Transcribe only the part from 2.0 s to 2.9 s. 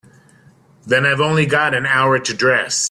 to dress.